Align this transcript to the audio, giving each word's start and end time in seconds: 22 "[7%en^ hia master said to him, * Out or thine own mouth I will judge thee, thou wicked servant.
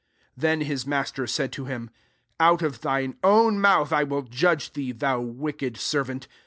22 0.39 0.65
"[7%en^ 0.65 0.67
hia 0.67 0.89
master 0.89 1.27
said 1.27 1.51
to 1.51 1.65
him, 1.65 1.91
* 2.15 2.39
Out 2.39 2.63
or 2.63 2.71
thine 2.71 3.17
own 3.23 3.61
mouth 3.61 3.93
I 3.93 4.01
will 4.03 4.23
judge 4.23 4.73
thee, 4.73 4.91
thou 4.93 5.19
wicked 5.21 5.77
servant. 5.77 6.27